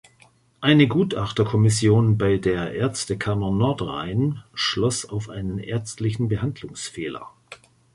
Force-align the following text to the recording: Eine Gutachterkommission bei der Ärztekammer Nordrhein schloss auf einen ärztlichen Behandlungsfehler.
Eine 0.61 0.87
Gutachterkommission 0.87 2.17
bei 2.17 2.39
der 2.39 2.73
Ärztekammer 2.73 3.51
Nordrhein 3.51 4.43
schloss 4.55 5.05
auf 5.07 5.29
einen 5.29 5.59
ärztlichen 5.59 6.27
Behandlungsfehler. 6.27 7.29